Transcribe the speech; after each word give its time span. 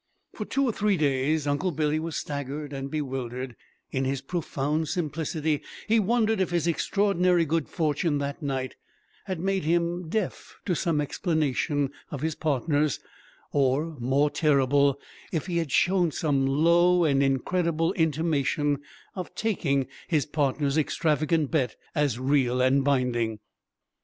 For 0.33 0.45
two 0.45 0.65
or 0.65 0.71
three 0.71 0.97
days 0.97 1.45
Uncle 1.45 1.69
Billy 1.71 1.99
was 1.99 2.15
staggered 2.15 2.73
and 2.73 2.89
bewildered; 2.89 3.55
in 3.91 4.03
his 4.03 4.19
profound 4.19 4.87
simplicity 4.87 5.61
he 5.87 5.99
wondered 5.99 6.41
if 6.41 6.49
his 6.49 6.65
extraordinary 6.65 7.45
good 7.45 7.69
fortune 7.69 8.17
that 8.17 8.41
night 8.41 8.75
had 9.25 9.39
made 9.39 9.63
him 9.63 10.09
deaf 10.09 10.57
to 10.65 10.73
some 10.73 11.01
explanation 11.01 11.91
of 12.09 12.21
his 12.21 12.33
partner's, 12.33 12.99
or, 13.51 13.95
more 13.99 14.31
terrible, 14.31 14.99
if 15.31 15.45
he 15.45 15.57
had 15.57 15.71
shown 15.71 16.09
some 16.09 16.47
"low" 16.47 17.03
and 17.03 17.21
incredible 17.21 17.93
intimation 17.93 18.79
of 19.13 19.35
taking 19.35 19.85
his 20.07 20.25
partner's 20.25 20.79
extravagant 20.79 21.51
bet 21.51 21.75
as 21.93 22.17
real 22.17 22.59
and 22.59 22.83
binding. 22.83 23.37